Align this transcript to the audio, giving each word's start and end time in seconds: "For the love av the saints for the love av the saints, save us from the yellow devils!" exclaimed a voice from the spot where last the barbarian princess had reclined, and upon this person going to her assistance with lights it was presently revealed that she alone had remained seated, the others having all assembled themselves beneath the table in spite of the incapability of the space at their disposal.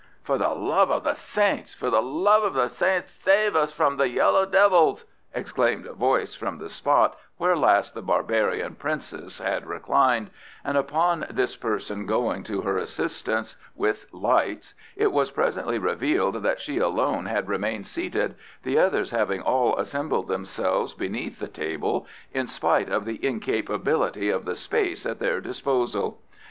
"For 0.23 0.39
the 0.39 0.49
love 0.49 0.89
av 0.89 1.03
the 1.03 1.13
saints 1.13 1.75
for 1.75 1.91
the 1.91 2.01
love 2.01 2.43
av 2.43 2.55
the 2.55 2.69
saints, 2.69 3.11
save 3.23 3.55
us 3.55 3.71
from 3.71 3.97
the 3.97 4.09
yellow 4.09 4.47
devils!" 4.47 5.05
exclaimed 5.31 5.85
a 5.85 5.93
voice 5.93 6.33
from 6.33 6.57
the 6.57 6.69
spot 6.71 7.15
where 7.37 7.55
last 7.55 7.93
the 7.93 8.01
barbarian 8.01 8.73
princess 8.73 9.37
had 9.37 9.67
reclined, 9.67 10.31
and 10.63 10.75
upon 10.75 11.27
this 11.29 11.55
person 11.55 12.07
going 12.07 12.41
to 12.45 12.61
her 12.61 12.77
assistance 12.79 13.55
with 13.75 14.07
lights 14.11 14.73
it 14.95 15.11
was 15.11 15.29
presently 15.29 15.77
revealed 15.77 16.41
that 16.41 16.59
she 16.59 16.79
alone 16.79 17.27
had 17.27 17.47
remained 17.47 17.85
seated, 17.85 18.33
the 18.63 18.79
others 18.79 19.11
having 19.11 19.43
all 19.43 19.77
assembled 19.77 20.27
themselves 20.27 20.95
beneath 20.95 21.37
the 21.37 21.47
table 21.47 22.07
in 22.33 22.47
spite 22.47 22.89
of 22.89 23.05
the 23.05 23.23
incapability 23.23 24.31
of 24.31 24.45
the 24.45 24.55
space 24.55 25.05
at 25.05 25.19
their 25.19 25.39
disposal. 25.39 26.19